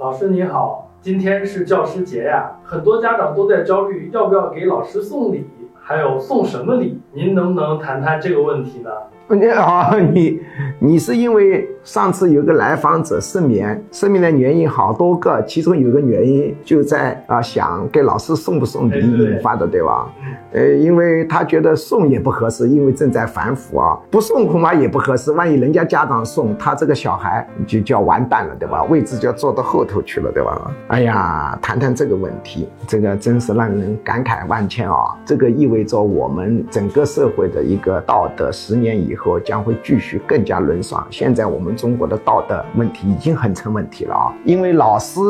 [0.00, 5.46] 老师你好，今天是教师节呀，很多家长都在焦虑要不要给老师送礼，
[5.78, 8.90] 还有送什么礼，您能不能谈谈这个问题呢？
[9.28, 10.40] 你好， 你
[10.82, 20.10] 你是因为上次有个来访者失眠，失眠的原因好多个，其中有个原因就在啊想给老师送不送礼引发的，对吧？
[20.52, 28.82] 呃，因为他觉得送也不合适，因为正在反腐啊，不送恐怕也不合适，万一人家家长送，他这个小孩就就要完蛋了，对吧？
[28.84, 30.74] 位置就要坐到后头去了，对吧？
[30.88, 35.14] 哎呀，谈谈这个问题，这个真是让人感慨万千啊！
[35.26, 39.20] 这个意味着我们整个社会的一个道德，十年以后。
[39.20, 41.04] 后将会继续更加沦丧。
[41.10, 44.30] 现在我们中国的道德问题已经很成问题了啊！
[44.44, 45.20] 因为老师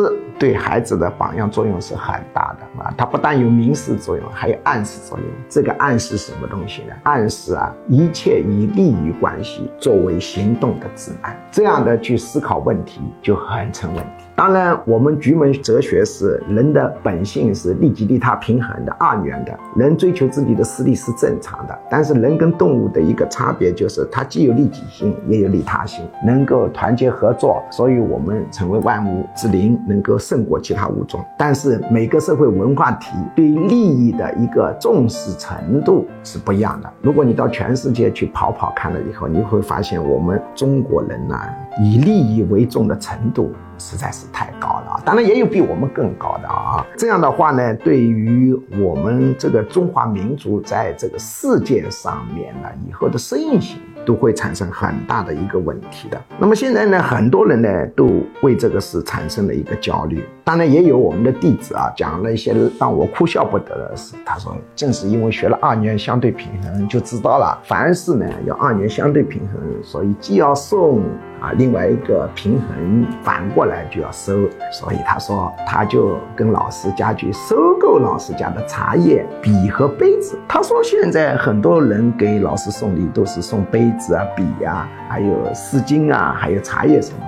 [0.40, 5.26] 对孩子的榜样作用是很大的啊，它不但有明示作用，还有暗示作用。
[5.50, 6.94] 这个暗示什么东西呢？
[7.02, 14.24] 暗示啊，一切以利益关系作为行动的指南，这样的去思考问题就很成问题。
[14.34, 21.78] 当然，我们局门哲学是人的本性是利己利他平衡的二元的，人追求自己的私利是正常的。
[21.90, 31.24] 但是人跟动物的一个差别就是，它既有利己心，也有利他心，能够团结合作，所以我们成为万物之灵，能够胜过其他物种。
[31.36, 36.92] 但是每个社会文化体对利益的一个重视程度是不一样的。
[37.02, 41.36] 如果你到全世界去跑跑看了以后，你会发现我们中国人呢，
[41.82, 43.50] 以利益为重的程度。
[43.82, 45.00] 实在是太高了！
[45.06, 46.84] 当然也有比我们更高的啊。
[46.98, 56.20] 这样的话呢，对于我们这个中华民族在这个世界上面呢，以后的适应性都会产生很大的一个问题的。
[56.38, 60.24] 那么现在呢，很多人呢都为这个事产生了一个焦虑。
[60.44, 64.16] 当然也有我们的弟子啊，讲了一些让我哭笑不得的事。
[64.24, 71.02] 他说，正是因为学了二元相对平衡，就知道了凡事呢要二元相对平衡，所以既要送。
[71.40, 80.38] 啊，另外一个平衡反过来就要收，所以他说他就跟老师家去收购老师家的茶叶、笔和杯子。
[80.46, 87.18] 他说现在很多人给老师送礼都是送杯子啊、笔啊，还有丝巾啊，还有茶叶什么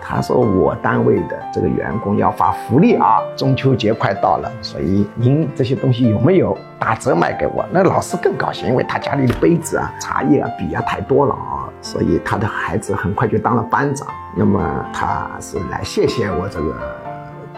[0.00, 7.64] 他说我单位的这个员工要发福利啊，中秋节快到了，所以您这些东西有没有打折卖给我？
[7.70, 11.68] 那老师更高兴，因为他家里的杯子啊、茶叶啊、笔啊太多了啊。
[11.82, 14.06] 所以他的孩子很快就当了班长。
[14.36, 16.74] 那么他是来谢谢我这个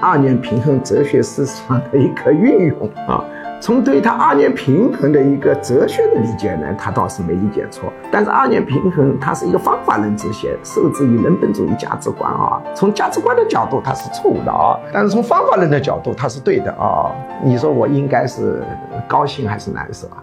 [0.01, 3.25] 二年平衡哲学思想的一个运用啊。
[3.63, 7.93] 从对他二元平衡的一个哲学的理解呢，他倒是没理解错。
[8.11, 12.61] 但是二元平衡它是一个方法论哲学，受制于人本主义价值观啊。
[12.75, 17.15] 从价值观的角度它是错误的啊，但是从方法论的角度它是对的啊。
[17.45, 18.65] 你说我应该是
[19.07, 20.19] 高兴还是难受啊？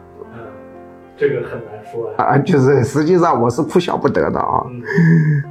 [1.20, 4.64] 这个很难说啊，就是实际上我是哭笑不得的啊。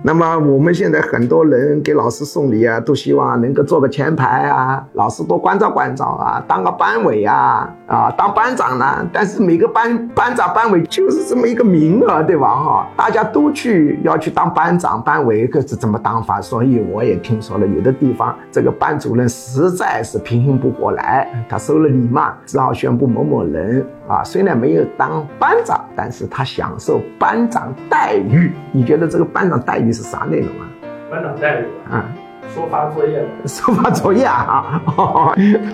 [0.02, 9.06] 那么我们现在很多人给老师送礼啊，都希望能够做个前排啊，老师多关照关照啊，当个班委啊，啊，当班长呢。
[9.12, 12.48] 但是每个班班长班委就是这么一个名额，对吧？
[12.48, 16.40] 哈，大家都去要去当班长班委，各自怎么当法？
[16.40, 25.56] 所以我也听说了，有的地方这个班主任实在是平衡不过来，他收了礼嘛，只好宣布某某人啊，虽然没有当班。
[25.64, 28.52] 长，但是他享受班长待遇。
[28.72, 30.64] 你觉得这个班长待遇是啥内容啊？
[31.10, 32.04] 班长待遇啊，
[32.54, 34.80] 收发作业，收发作业啊，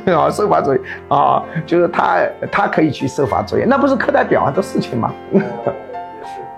[0.07, 2.19] 啊，收发作业啊，就是他
[2.51, 5.13] 他可以去收发作业，那不是课代表的事情吗？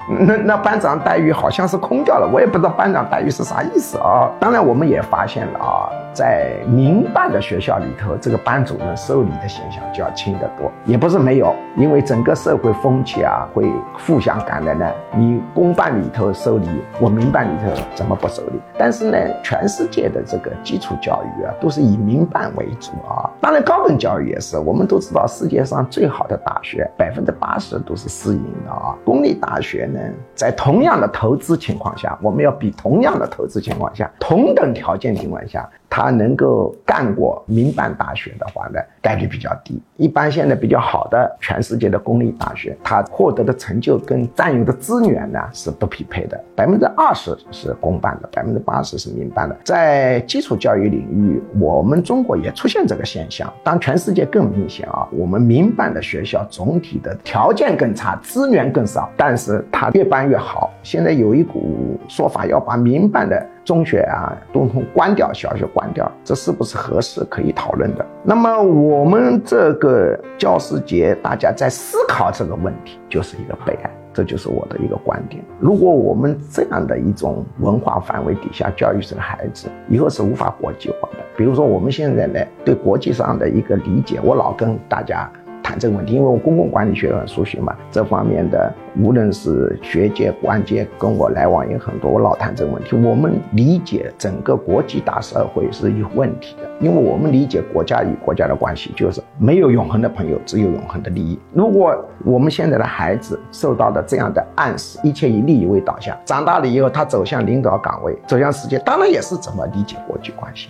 [0.08, 4.30] 那那班长待遇好像是空掉了，我也不知道班长待遇是啥意思啊。
[4.38, 13.68] 当然，我们也发现了啊，在民办的学校里头，这个班主任收礼的现象就要轻得多，也不是没有，因为整个社会风气啊会
[14.06, 14.94] 互相感染的。
[15.16, 16.68] 你公办里头收礼，
[17.00, 18.60] 我民办里头怎么不收礼？
[18.78, 23.28] 但是呢，全世界的这个基础教育啊，都是以民办为主啊。
[23.40, 29.90] 当然，高等教育也是，我们都知道世界上最好的大学百分之八十都是私营的啊，公立大学。
[30.34, 35.68] 在同样的投资情况下，我们要比同样的投资情况下，同等条件情况下。
[35.88, 39.80] 他能够干过民办大学的话呢，概率比较低。
[39.96, 46.38] 一般现在比较好的全世界的公立大学，他获得的成就跟占有的资源呢是不匹配的。
[46.54, 49.56] 百分之二十是公办的，百分之八十是民办的。
[49.64, 55.08] 在基础教育领域，我们中国也出现这个现象，当全世界更明显啊。
[55.12, 60.72] 我们民办的学校总体的条件更差，资源更少，但是它越办越好。
[60.82, 63.46] 现在有一股说法要把民办的。
[63.66, 68.06] 中学啊，都通关掉，小学关掉，这是不是合适可以讨论的？
[68.22, 73.90] 那么我们这个教师节，大家在思考这个问题，就是一个悲哀。
[74.14, 75.42] 这就是我的一个观点。
[75.58, 81.18] 如果我们这样的一种文化范围底下教育这个孩子，以后是无法国际化的。
[81.36, 85.28] 比如说我们现在呢，对国际上的一个理解，我老跟大家。
[85.66, 92.94] 谈这个问题，因为我公共管理学很熟悉嘛，这方面的无论是学界、官界跟我来往也很多，我老谈这个问题。
[92.94, 101.36] 我们理解整个国际大社会是有问题的，因为我们理解国家与国家的关系就是没有永恒的朋友，只有永恒的利益。
[101.52, 101.92] 如果
[102.24, 110.68] 我们现在的孩子受到的这样的暗示，一切以利益为导向，长大了以后他走向领导岗位，走向世界，当然也是怎么理解国际关系。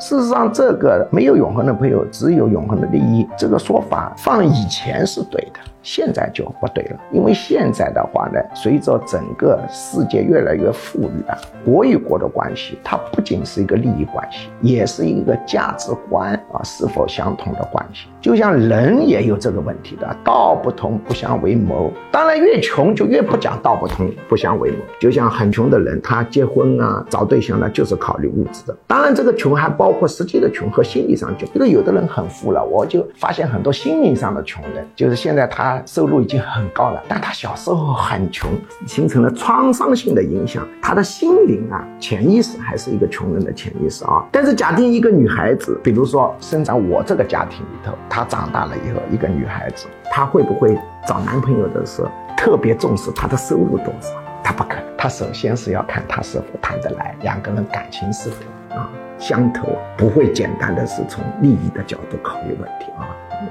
[0.00, 3.28] 事实上，这个没有永恒的朋友，只有永恒的利益。
[3.36, 5.60] 这个说法放以前是对的。
[5.82, 18.08] 现在就不对了，因为现在的话呢，随着整个世界越来越富裕啊，国与国的关系，它不仅是一个利益关系，也是一个价值观啊是否相同的关系。
[18.20, 21.90] 就像人也有这个问题的，道不同不相为谋。
[22.12, 24.76] 当然，越穷就越不讲道不同不相为谋。
[25.00, 28.76] 就像很穷的人，他结婚啊找对象呢，就是考虑物质的。
[28.86, 31.48] 当然，这个穷还包括实际的穷和心理上穷。
[31.54, 35.69] 因为有的人很富了，我就发现很多心灵上的穷人，就是现在他。
[35.70, 38.50] 他收入已经很高了，但他小时候很穷，
[38.86, 40.66] 形成了创伤性的影响。
[40.82, 44.24] 他的心灵啊，潜意识还是一个穷人的潜意识啊。
[44.32, 50.76] 但是，假定一个女孩子，比如说生长我这个家庭里头，她长大了以后，一个女孩子，她会不会
[51.06, 54.10] 找男朋友的时候特别重视她的收入多少？
[54.42, 58.90] 她不可能，她首先是要看她是否谈得来，两个人感情是否啊
[59.20, 63.06] 相投，不会简单的是从利益的角度考虑问题啊。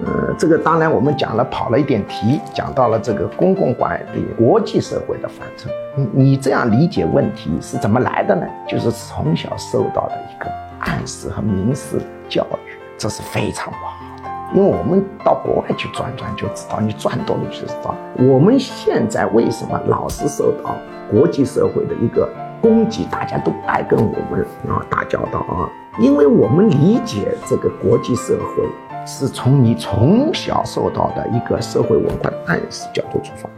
[0.05, 5.69] 呃，这个当然我们讲了跑了一点题，讲到了这个公共管理、国际社会的范畴。
[5.95, 8.45] 你你这样理解问题是怎么来的呢？
[8.67, 10.49] 就是从小受到的一个
[10.79, 13.93] 暗示和明示教育，这是非常不好
[14.23, 14.29] 的。
[14.53, 17.95] 因为我们到国外去转转就知道，你转多了就知道。
[18.15, 20.75] 我们现在为什么老是受到
[21.11, 22.27] 国际社会的一个
[22.61, 23.05] 供给？
[23.09, 25.69] 大家都爱跟我们啊打交道啊，
[25.99, 28.88] 因为我们理解这个国际社会。
[29.05, 33.49] 是从你从小受到的一个社会文化的暗示角度出发，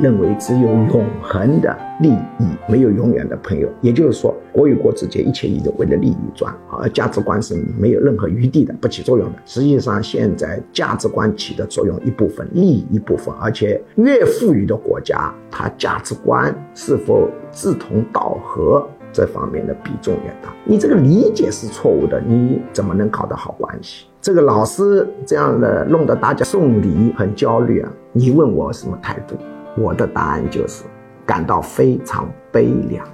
[0.00, 3.68] 认为只有永恒的利益，没有永远的朋友。
[3.80, 9.38] 也就是说，国与国之间一切以为了利益转，而价值观是没有任何余地的，不起作用的。
[9.44, 20.52] 实际上，现在价值观起的作用一部分，利益一部分，而且越富裕的国家，它价值观是否志同道合这方面的比重越大。
[20.64, 24.06] 你这个理解是错误的，你怎么能搞得好关系？
[24.20, 27.92] 这个老师这样的弄得大家送礼很焦虑啊！
[28.12, 29.36] 你问我什么态度？
[29.76, 30.82] 我的答案就是
[31.24, 33.06] 感到非常悲凉。